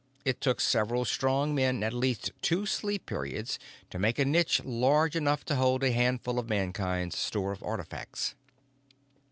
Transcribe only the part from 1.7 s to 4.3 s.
at least two sleep periods to make a